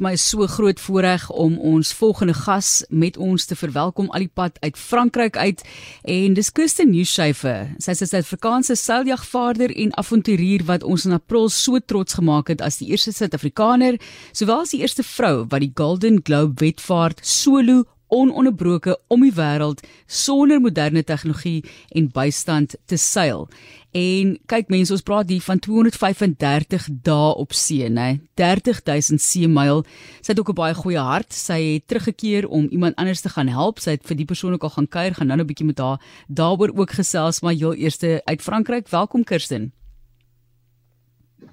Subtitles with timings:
[0.00, 4.56] my so groot voorreg om ons volgende gas met ons te verwelkom al die pad
[4.60, 5.62] uit Frankryk uit
[6.02, 7.74] en dis Kirsten Newshafer.
[7.78, 12.60] Sy is 'n Suid-Afrikaanse seiljagvaarder en avonturier wat ons in April so trots gemaak het
[12.60, 14.00] as die eerste Suid-Afrikaner,
[14.32, 19.82] sowel as die eerste vrou wat die Golden Globe wedvaart solo ononderbroke om die wêreld
[20.06, 23.48] sonder moderne tegnologie en bystand te seil.
[23.96, 28.18] En kyk mense, ons praat hier van 235 dae op see, nê?
[28.36, 29.84] 30000 seemyl.
[30.20, 31.32] Sy het ook 'n baie goeie hart.
[31.32, 33.78] Sy het teruggekeer om iemand anders te gaan help.
[33.78, 36.00] Sy het vir die persoon ook al gaan kuier, gaan nou 'n bietjie met haar
[36.28, 38.88] daaroor ook gesels, maar heel eerste uit Frankryk.
[38.88, 39.72] Welkom Kirsten.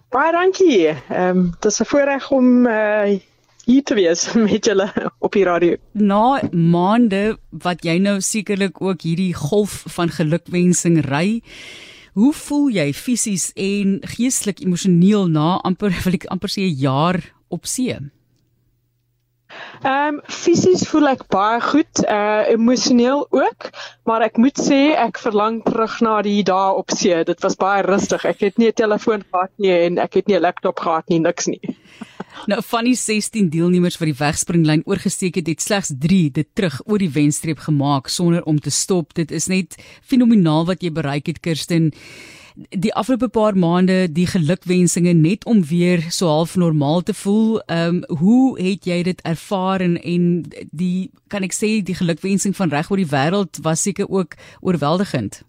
[0.10, 0.88] Baie dankie.
[0.88, 3.20] Ehm um, dit is 'n voorreg om uh
[3.66, 4.88] hier te wees met julle
[5.20, 5.78] op die radio.
[5.92, 11.42] Na maande wat jy nou sekerlik ook hierdie golf van gelukwensing ry,
[12.16, 17.20] hoe voel jy fisies en geestelik emosioneel na amper wil ek amper sê 'n jaar
[17.50, 17.98] op see?
[19.84, 23.70] Ehm um, fisies voel ek baie goed, uh emosioneel ook,
[24.10, 27.24] maar ek moet sê ek verlang terug na die dae op see.
[27.28, 28.26] Dit was baie rustig.
[28.26, 31.20] Ek het nie 'n telefoon gehad nie en ek het nie 'n laptop gehad nie,
[31.20, 31.62] niks nie.
[32.46, 36.82] Nou van die 16 deelnemers wat die wegspringlyn oorgesteek het, het slegs 3 dit terug
[36.86, 39.14] oor die wenstreep gemaak sonder om te stop.
[39.14, 41.94] Dit is net fenomenaal wat jy bereik het, Kirsten
[42.56, 47.60] die afgelope paar maande die gelukwensinge net om weer so half normaal te voel.
[47.66, 52.56] Ehm um, hoe het jy dit ervaar en, en die kan ek sê die gelukwensing
[52.56, 55.44] van reg oor die wêreld was seker ook oorweldigend.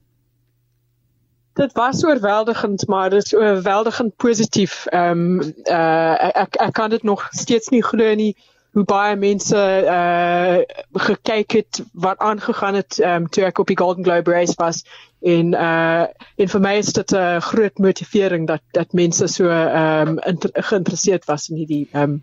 [1.57, 4.87] Dit was oorweldigend, maar dit is oorweldigend positief.
[4.87, 8.37] Ehm um, uh, ek ek kan dit nog steeds nie glo nie
[8.77, 9.57] hoe baie mense
[9.89, 10.59] uh
[11.07, 14.83] gekyk het wat aangegaan het um, toe ek op die Golden Globe race was
[15.25, 16.05] en uh
[16.37, 21.25] en vir my is dit 'n groot motivering dat dat mense so ehm um, geïnteresseerd
[21.25, 22.23] was in hierdie ehm um,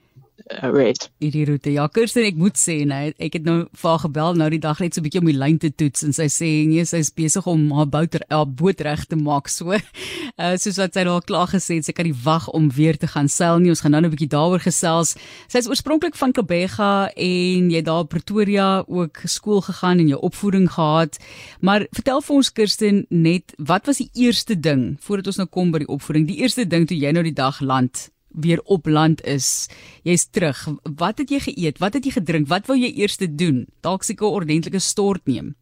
[0.64, 1.10] uh, weet.
[1.24, 1.72] Hierdie roete.
[1.74, 4.80] Ja, Kirsten, ek moet sê, nee, ek het nou vir haar gebel nou die dag
[4.84, 7.12] net so 'n bietjie om die lyn te toets en sy sê nee, sy is
[7.12, 9.74] besig om haar boot haar boot reg te maak so.
[10.34, 13.08] Uh soos wat sy daar klaar gesê het, sy kan nie wag om weer te
[13.08, 13.70] gaan seil nie.
[13.70, 15.16] Ons gaan nou 'n bietjie daaroor gesels.
[15.48, 20.72] Sy is oorspronklik van Kebega en jy daar Pretoria ook skool gegaan en jou opvoeding
[20.72, 21.20] gehad.
[21.62, 25.72] Maar vertel vir ons Kirsten net, wat was die eerste ding voordat ons nou kom
[25.72, 26.28] by die opvoeding?
[26.28, 29.68] Die eerste ding toe jy nou die dag land weer op land is.
[30.04, 30.68] Jy's terug.
[30.96, 31.78] Wat het jy geëet?
[31.78, 32.48] Wat het jy gedrink?
[32.48, 33.66] Wat wou jy eers doen?
[33.82, 35.56] Dalk seker 'n ordentlike stort neem.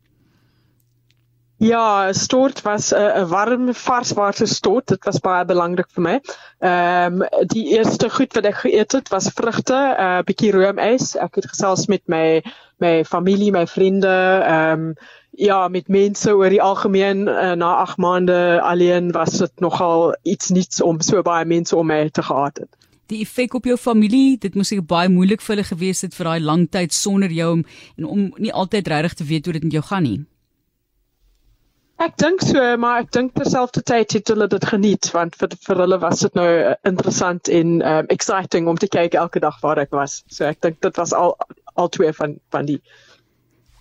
[1.62, 4.88] Ja, stort was 'n uh, warm varswater stort.
[4.88, 6.16] Dit was baie belangrik vir my.
[6.60, 11.16] Ehm um, die eerste goed wat ek geëet het was vrugte, 'n uh, bietjie roomys.
[11.16, 12.42] Ek het gesels met my
[12.80, 14.96] my familie, my vriende, ehm um,
[15.30, 20.50] ja, met mense oor die algemeen uh, na 8 maande alleen was dit nogal iets
[20.50, 22.76] niets om so baie mense om my te gehad het.
[23.06, 26.26] Die effek op jou familie, dit moes seker baie moeilik vir hulle gewees het vir
[26.26, 27.64] daai lang tyd sonder jou om
[27.98, 30.26] en om nie altyd regtig te weet hoe dit met jou gaan nie.
[32.02, 36.00] Ek dink so, maar ek dink terselfdertyd het hulle dit geniet want vir vir hulle
[36.02, 39.94] was dit nou uh, interessant en um, exciting om te kyk elke dag waar ek
[39.94, 40.16] was.
[40.34, 41.36] So ek dink dit was al
[41.78, 42.80] al twee van van die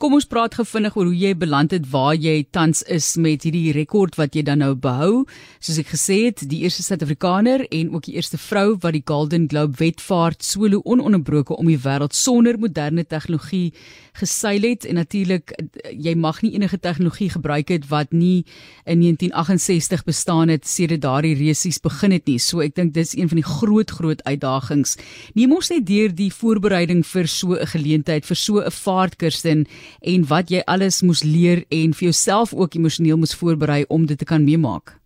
[0.00, 3.74] Kom ons praat gevinnig oor hoe jy beland het waar jy tans is met hierdie
[3.76, 5.26] rekord wat jy dan nou behou.
[5.60, 9.44] Soos ek gesê het, die eerste Suid-Afrikaner en ook die eerste vrou wat die Golden
[9.52, 13.74] Globe wedvaart solo ononderbroke om die wêreld sonder moderne tegnologie
[14.16, 15.52] geseil het en natuurlik
[15.92, 18.46] jy mag nie enige tegnologie gebruik het wat nie
[18.88, 22.38] in 1968 bestaan het sedert daardie resies begin het nie.
[22.40, 24.96] So ek dink dis een van die groot groot uitdagings.
[25.36, 29.66] Neem ons net deur die voorbereiding vir so 'n geleentheid, vir so 'n vaartkursin
[30.00, 34.18] en wat jy alles moes leer en vir jouself ook emosioneel moes voorberei om dit
[34.18, 34.99] te kan meemaak?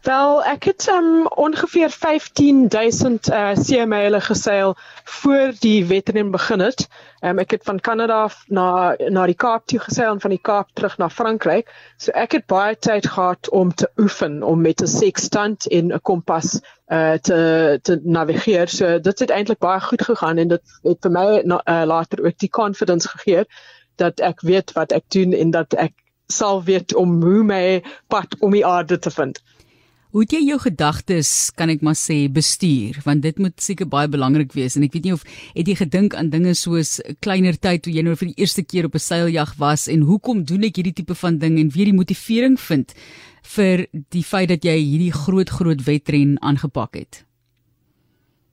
[0.00, 6.88] Wel, ek het um, ongeveer 15000 uh, seemyle geseil voor die wedren begin het.
[7.20, 10.70] Um, ek het van Kanada na na die Kaap toe geseil en van die Kaap
[10.72, 11.68] terug na Frankryk.
[12.00, 16.00] So ek het baie tyd gehad om te oefen om met 'n sextant en 'n
[16.00, 18.68] kompas uh, te te navigeer.
[18.68, 22.24] So dit het eintlik baie goed gegaan en dit het vir my na, uh, later
[22.24, 23.44] ook die confidence gegee
[23.96, 25.92] dat ek weet wat ek doen en dat ek
[26.26, 29.42] sal weet om hoe my pad om die aarde te vind.
[30.10, 32.96] Hoe jy jou gedagtes, kan ek maar sê, bestuur?
[33.04, 35.22] Want dit moet seker baie belangrik wees en ek weet nie of
[35.54, 38.90] het jy gedink aan dinge soos kleiner tyd toe jy nou vir die eerste keer
[38.90, 41.94] op 'n seiljag was en hoekom doen ek hierdie tipe van ding en weer die
[41.94, 42.90] motivering vind
[43.54, 47.29] vir die feit dat jy hierdie groot groot wedren aangepak het?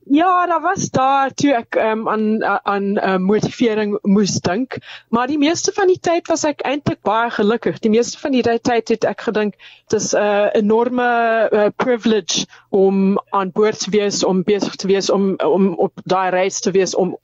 [0.09, 4.77] Ja, daar was daar toe ek um, aan aan uh, motivering moes dink,
[5.09, 7.80] maar die meeste van die tyd was ek eintlik baie gelukkig.
[7.83, 9.57] Die meeste van die tyd het ek gedink
[9.92, 11.09] dis 'n uh, enorme
[11.51, 16.30] uh, privilege om aan boord te wees, om besig te wees om om op daai
[16.30, 17.18] reis te wees om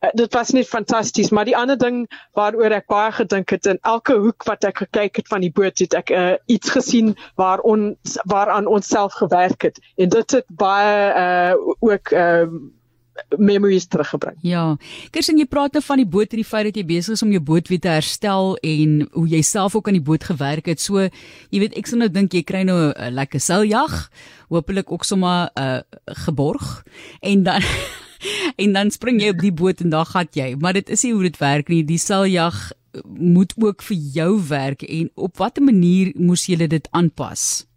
[0.00, 2.04] dit was net fantasties, maar die ander ding
[2.38, 5.78] waaroor ek baie gedink het in elke hoek wat ek gekyk het van die boot
[5.78, 10.46] het ek uh, iets gesien waar ons waaraan ons self gewerk het en dit het
[10.48, 11.54] baie uh,
[11.84, 12.48] ook uh,
[13.36, 14.38] memories teruggebring.
[14.40, 14.76] Ja.
[15.12, 17.32] Kirsten, jy praat nou van die boot en die feit dat jy besig is om
[17.34, 20.80] jou boot weer te herstel en hoe jy self ook aan die boot gewerk het.
[20.80, 21.04] So,
[21.52, 24.08] jy weet, ek sou nou dink jy kry nou 'n lekker seiljag,
[24.48, 25.80] hopelik ook sommer 'n uh,
[26.24, 26.84] geborg
[27.20, 27.60] en dan
[28.62, 30.54] en dan spring jy op die boot en dan gaan jy.
[30.58, 31.82] Maar dit is nie hoe dit werk nie.
[31.84, 32.70] Die seiljag
[33.06, 37.69] moet ook vir jou werk en op watter manier moes jy dit aanpas?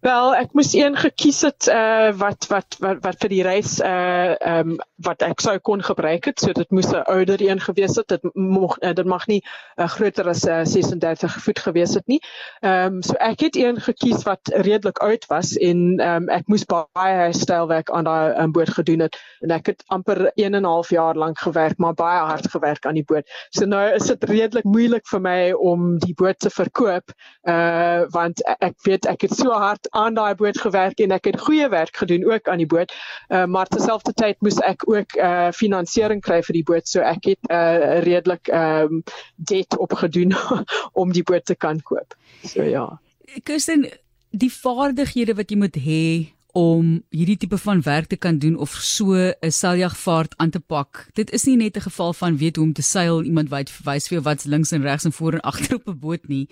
[0.00, 4.32] Wel, ek moes een gekies het uh wat wat wat wat vir die reis uh
[4.32, 6.40] ehm um, wat ek sou kon gebruik het.
[6.40, 8.08] So dit moes 'n ouer een gewees het.
[8.08, 9.42] Dit mag uh, dit mag nie
[9.76, 12.20] uh, groter as uh, 36 voet gewees het nie.
[12.60, 16.48] Ehm um, so ek het een gekies wat redelik oud was en ehm um, ek
[16.48, 20.62] moes baie stylwerk aan daai um, boot gedoen het en ek het amper 1 en
[20.62, 23.28] 'n half jaar lank gewerk, maar baie hard gewerk aan die boot.
[23.50, 27.12] So nou is dit redelik moeilik vir my om die boot te verkoop
[27.44, 31.40] uh want ek weet ek het so hard aan daai boot gewerk en ek het
[31.40, 32.92] goeie werk gedoen ook aan die boot.
[33.28, 37.50] Uh, maar terselfdertyd moes ek ook uh finansiering kry vir die boot, so ek het
[37.50, 39.02] uh redelik ehm um,
[39.34, 40.34] debt opgedoen
[41.02, 42.16] om die boot te kan koop.
[42.44, 43.00] So ja.
[43.42, 43.88] Kirsten,
[44.30, 46.04] die vaardighede wat jy moet hê
[46.52, 51.08] om hierdie tipe van werk te kan doen of so 'n seiljagvaart aan te pak.
[51.14, 54.18] Dit is nie net 'n geval van weet hoe om te seil, iemand wys vir
[54.18, 56.48] jou wat's links en regs en voor en agter op 'n boot nie.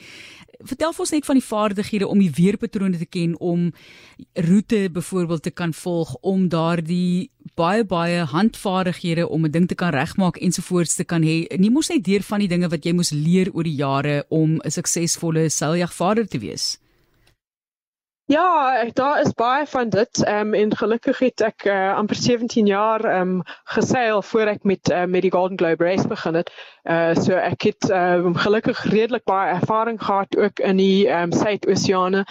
[0.59, 3.73] Vertel vir ons net van die vaardighede om die weerpatrone te ken, om
[4.35, 9.91] roete byvoorbeeld te kan volg, om daardie baie baie handvaardighede om 'n ding te kan
[9.91, 11.47] regmaak ensovoorts te kan hê.
[11.59, 14.61] Nie mos net deur van die dinge wat jy moes leer oor die jare om
[14.65, 16.79] 'n suksesvolle seiljagvaarder te wees.
[18.29, 20.25] Ja, daar is baie van dit.
[20.25, 24.67] Ehm um, en gelukkig het ek uh, amper 17 jaar ehm um, geseil voor ek
[24.69, 26.51] met uh, met die Golden Globe race begin het.
[26.85, 31.33] Uh so ek het ehm um, gelukkig redelik baie ervaring gehad ook in die ehm
[31.33, 32.27] um, Suidoseane.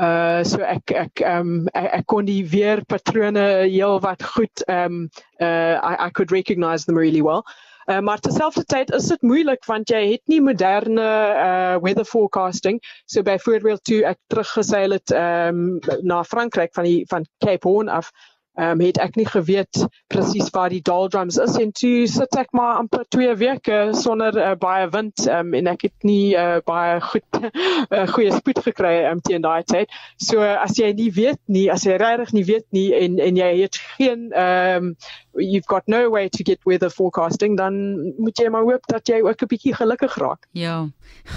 [0.00, 5.04] Uh so ek ek ehm um, ek, ek kon die weerpatrone heel wat goed ehm
[5.04, 7.44] um, uh I, I could recognize them really well.
[7.44, 11.08] Uh, maar terselfdertyd is dit moeilik want jy het nie moderne
[11.46, 12.80] uh weather forecasting.
[13.06, 18.12] So byvoorbeeld toe ek teruggeseil het um na Frankryk van die van Cape Horn af,
[18.54, 22.80] um, het ek nie geweet presies waar die doldrums is en toe sit ek maar
[22.80, 27.40] amper 2 weke sonder uh, baie wind um, en ek het nie uh, baie goed
[27.40, 29.92] uh, goeie spoed gekry um, teen daai tyd.
[30.20, 33.50] So as jy nie weet nie, as jy regtig nie weet nie en en jy
[33.62, 34.92] het geen um,
[35.34, 37.74] you've got no way to get weather forecasting dan
[38.18, 40.46] moet jy maar hoop dat jy ook 'n bietjie gelukkig raak.
[40.52, 40.88] Ja.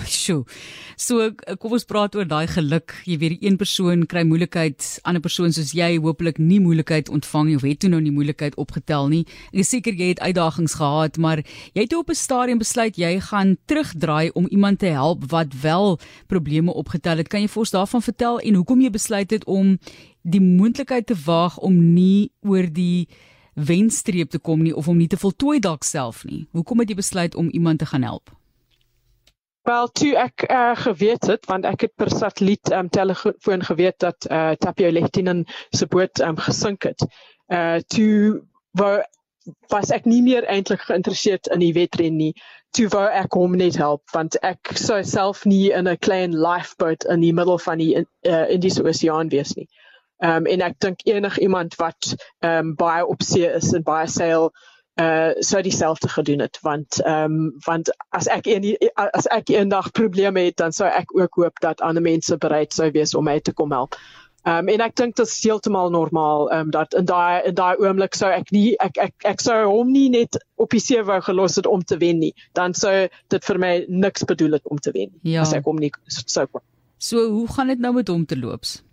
[0.06, 0.46] Sjoe.
[0.96, 2.94] So kom ons praat oor daai geluk.
[3.06, 7.62] Jy weet een persoon kry moeilikheid, ander persoon soos jy hopelik nie moeilikheid ontvang of
[7.62, 9.26] het toe nou nie moeilikheid opgetel nie.
[9.54, 11.44] Ek is seker jy het uitdagings gehad, maar
[11.74, 16.00] jy het op 'n stadium besluit jy gaan terugdraai om iemand te help wat wel
[16.28, 17.28] probleme opgetel het.
[17.28, 19.78] Kan jy vir ons daarvan vertel en hoekom jy besluit het om
[20.22, 23.08] die moontlikheid te waag om nie oor die
[23.56, 26.46] wenstreep te kom nie of om nie te voltooi dalk self nie.
[26.52, 28.32] Hoekom het jy besluit om iemand te gaan help?
[29.66, 34.28] Wel, toe ek uh, geweet het want ek het per satelliet um, telefoon geweet dat
[34.30, 37.02] uh, Tapio Lehtinen se boot um, gesink het.
[37.50, 38.44] Uh toe
[38.78, 39.02] wou
[39.74, 42.34] was ek nie meer eintlik geïnteresseerd in die wedren nie.
[42.78, 47.06] Toe wou ek hom net help want ek sou self nie in 'n klein lifeboat
[47.10, 49.66] in die middel van die uh, Indiese Oseaan wees nie.
[50.24, 54.08] Um, en ek dink enig iemand wat ehm um, baie op see is en baie
[54.08, 54.52] seil
[54.96, 59.92] uh sou dieselfde gedoen het want ehm um, want as ek een as ek eendag
[59.92, 63.40] probleme het dan sou ek ook hoop dat ander mense bereid sou wees om my
[63.40, 64.00] te kom help.
[64.46, 67.56] Ehm um, en ek dink dit is heeltemal normaal ehm um, dat in daai in
[67.60, 71.04] daai oomblik sou ek nie ek ek ek sou hom nie net op die see
[71.04, 72.34] wou gelos het om te wen nie.
[72.54, 75.42] Dan sou dit vir my niks bedoel het om te wen ja.
[75.42, 76.64] as ek hom nie sou kon.
[76.98, 78.85] So hoe gaan dit nou met hom te loops?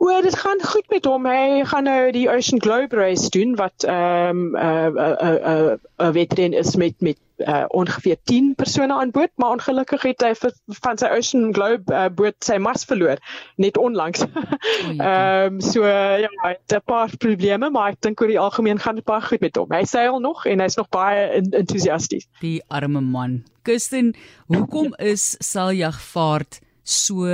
[0.00, 1.26] Oor dit gaan goed met hom.
[1.28, 5.28] Hy gaan nou die Ocean Globe race doen wat ehm um, 'n uh, 'n uh,
[5.28, 9.50] 'n uh, 'n uh, wedren is met met uh, ongeveer 10 persone aan boord, maar
[9.50, 10.32] ongelukkig het hy
[10.66, 13.20] van sy Ocean Globe uh, boot sy mas verloor
[13.56, 14.24] net onlangs.
[14.30, 18.40] Ehm um, so uh, ja, hy het 'n paar probleme, maar ek dink oor die
[18.40, 19.68] algemeen gaan dit baie goed met hom.
[19.72, 22.26] Hy seil nog en hy's nog baie entoesiasties.
[22.40, 23.42] Die arme man.
[23.62, 24.14] Kirsten,
[24.46, 27.26] hoekom is seiljagvaart so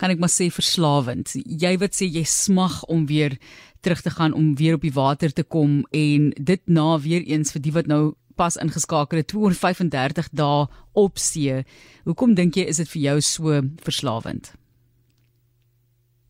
[0.00, 1.32] kan ek maar sê verslawend.
[1.34, 3.38] Jy wat sê jy smag om weer
[3.84, 7.52] terug te gaan om weer op die water te kom en dit na weer eens
[7.52, 11.62] vir die wat nou pas ingeskakel het 235 dae op see.
[12.04, 14.52] Hoekom dink jy is dit vir jou so verslawend?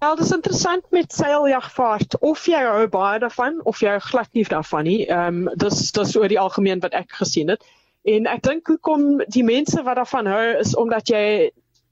[0.04, 2.18] Wel, dit is interessant met seiljagvaart.
[2.20, 5.00] Of jy hou baie daarvan of jy glad nie daarvan nie.
[5.08, 7.64] Ehm um, dis dis oor die algemeen wat ek gesien het.
[8.04, 11.24] En ek dink hoekom die mense wat daarvan hou is omdat jy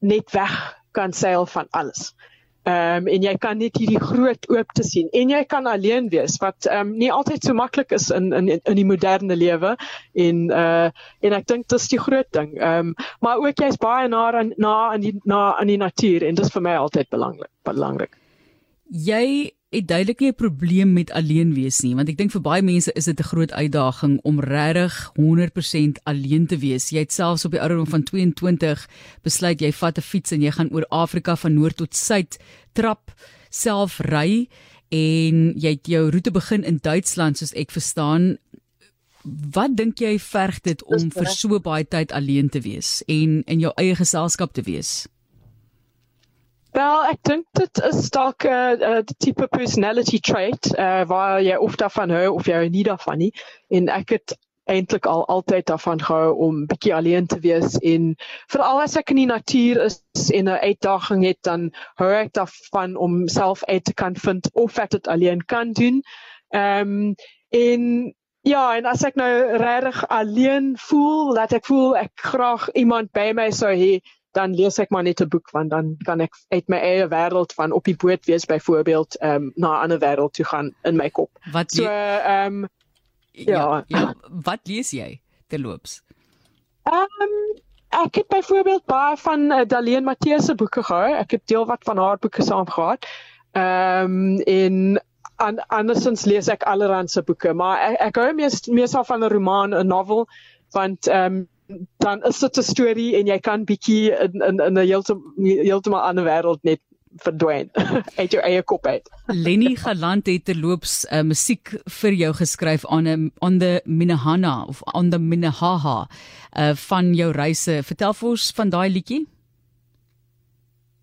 [0.03, 0.55] net weg
[0.93, 2.13] kan seil van alles.
[2.63, 6.07] Ehm um, en jy kan net hierdie groot oop te sien en jy kan alleen
[6.13, 9.73] wees wat ehm um, nie altyd so maklik is in in in die moderne lewe
[10.15, 10.87] en uh
[11.27, 12.53] en ek dink dis die groot ding.
[12.61, 16.23] Ehm um, maar ook jy's baie na aan na aan die na aan die natuur
[16.23, 18.15] en dis vir my altyd belangrik belangrik.
[19.11, 22.63] Jy het duidelik nie 'n probleem met alleen wees nie, want ek dink vir baie
[22.63, 26.91] mense is dit 'n groot uitdaging om regtig 100% alleen te wees.
[26.91, 28.89] Jy het selfs op die ouderdom van 22
[29.23, 32.39] besluit jy vat 'n fiets en jy gaan oor Afrika van noord tot suid
[32.73, 33.15] trap,
[33.51, 34.49] self ry
[34.89, 38.37] en jy het jou roete begin in Duitsland soos ek verstaan.
[39.51, 43.61] Wat dink jy verg dit om vir so baie tyd alleen te wees en in
[43.61, 45.07] jou eie geselskap te wees?
[46.73, 51.57] Wel, ek dink dit is dalk 'n uh, uh, tipe personality trait uh, waar jy
[51.61, 53.33] of daarvan hou of jy nie daarvan nie.
[53.69, 54.33] En ek het
[54.65, 58.15] eintlik al altyd daarvan gehou om bietjie alleen te wees en
[58.55, 60.01] veral as ek in die natuur is
[60.33, 61.69] en 'n uitdaging het dan
[62.01, 66.01] hou ek daarvan om self uit te kan vind of ek dit alleen kan doen.
[66.57, 67.15] Ehm um,
[67.51, 73.13] en ja, en as ek nou regtig alleen voel, laat ek voel ek graag iemand
[73.13, 74.01] by my sou hê
[74.33, 77.53] dan lees ek maar net 'n boek want dan kan ek uit my eie wêreld
[77.53, 80.97] van op die boot wees byvoorbeeld ehm um, na 'n ander wêreld toe gaan in
[80.97, 81.31] my kop.
[81.53, 82.69] Wat so ehm um,
[83.33, 83.53] ja.
[83.53, 86.03] ja, ja, wat lees jy terloops?
[86.83, 87.61] Ehm um,
[88.05, 91.13] ek het byvoorbeeld baie van uh, Daleen Matthee se boeke gehou.
[91.13, 93.07] Ek het deel wat van haar boeke saam gehad.
[93.53, 95.01] Ehm um, in
[95.43, 99.33] en andersins lees ek allerlei se boeke, maar ek, ek hou mees meestal van 'n
[99.33, 100.27] roman, 'n novel
[100.73, 101.49] want ehm um,
[102.05, 105.23] dan is dit 'n storie en jy kan bietjie in in in 'n heeltemal
[105.65, 106.81] heeltemal ander wêreld net
[107.21, 107.69] verdwyn
[108.21, 109.09] uit jou eie kop uit.
[109.27, 114.65] Lenny Galant het terloops 'n uh, musiek vir jou geskryf aan 'n on the Minahana
[114.65, 116.09] of on the Minahaha
[116.59, 117.83] uh, van jou reise.
[117.83, 119.27] Vertel vir ons van daai liedjie.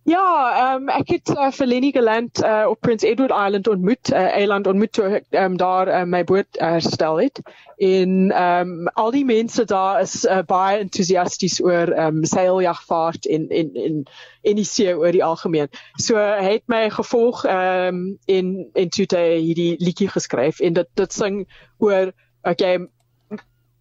[0.10, 4.10] Ja, ehm um, ek het uh, vir Lenny Galant uh, op Prince Edward Island ontmoet,
[4.12, 7.42] uh, eiland ontmoet toe ek um, daar uh, my boot herstel het.
[7.78, 13.30] En ehm um, al die mense daar is uh, baie entoesiasties oor ehm um, seiljagvaart
[13.30, 14.02] en en en
[14.42, 15.70] en die see oor die algemeen.
[16.02, 20.74] So hy het my gevolg ehm um, en en toe hy hierdie liedjie geskryf en
[20.82, 21.44] dit dit sing
[21.78, 22.80] oor okay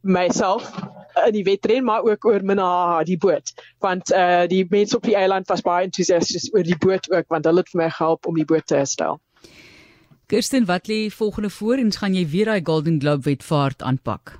[0.03, 0.75] myself
[1.27, 5.17] in die wedren maar ook oor Mina die boot want uh die mense op die
[5.17, 8.35] eiland was baie entoesiasties oor die boot ook want hulle het vir my gehelp om
[8.35, 9.21] die boot te herstel.
[10.29, 14.39] Kirsten wat lê volgende voor en gaan jy weer daai Golden Globe wedvaart aanpak?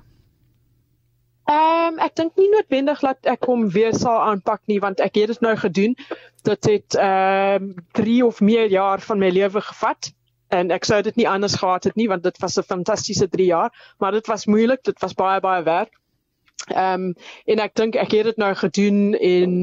[1.49, 5.15] Ehm um, ek dink nie noodwendig dat ek hom weer sal aanpak nie want ek
[5.17, 5.95] het dit nou gedoen.
[6.45, 10.11] Dit het ehm um, 3 of meer jaar van my lewe gevat
[10.53, 13.45] en ek sou dit nie anders gehad het nie want dit was 'n fantastiese 3
[13.45, 15.93] jaar, maar dit was moeilik, dit was baie baie werk.
[16.67, 17.13] Ehm um,
[17.45, 19.53] en ek dink ek het dit nou gedoen en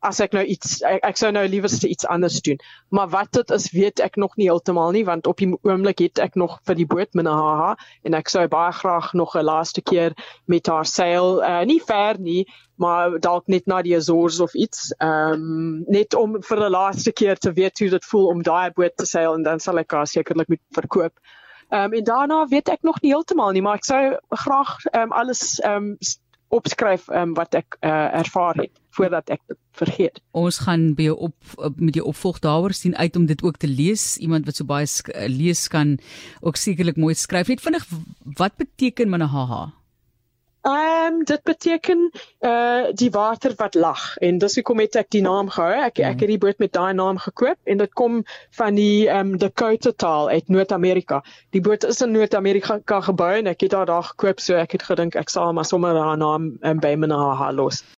[0.00, 2.58] as ek nou iets ek, ek sou nou liewerste iets anders doen.
[2.88, 6.18] Maar wat dit is, weet ek nog nie heeltemal nie want op die oomblik het
[6.18, 9.82] ek nog vir die boot 'n haha en ek sou baie graag nog 'n laaste
[9.82, 14.54] keer met haar seil uh, nie ver nie, maar dalk net na die Azores of
[14.54, 14.92] iets.
[14.98, 18.70] Ehm um, net om vir 'n laaste keer te weet hoe dit voel om daai
[18.70, 21.12] boot te seil en dan sal ek haar sekerlik moet verkoop.
[21.68, 25.02] Ehm um, en daarna weet ek nog nie heeltemal nie, maar ek sou graag ehm
[25.02, 25.96] um, alles ehm um,
[26.48, 27.90] opskryf um, wat ek uh,
[28.22, 30.20] ervaar het voordat ek dit vergeet.
[30.32, 33.68] Ons gaan by jou op met jou opvolg daaroor sien uit om dit ook te
[33.68, 34.16] lees.
[34.24, 34.86] Iemand wat so baie
[35.28, 35.98] lees kan
[36.40, 37.48] ook sekerlik mooi skryf.
[37.52, 37.84] Net vinnig
[38.40, 39.72] wat beteken manahaha?
[40.66, 45.22] Ehm um, dit beteken uh, die water wat lag en dis hoekom het ek die
[45.22, 45.68] naam gehou.
[45.78, 48.16] Ek ek het die boot met daai naam gekoop en dit kom
[48.58, 51.20] van die ehm um, Dakota taal uit Noord-Amerika.
[51.54, 54.88] Die boot is in Noord-Amerika gebou en ek het daar daar gekoop so ek het
[54.90, 57.84] gedink ek sal maar sommer haar naam um, by my na haar los.